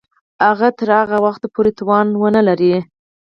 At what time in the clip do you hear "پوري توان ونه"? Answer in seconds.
1.53-2.41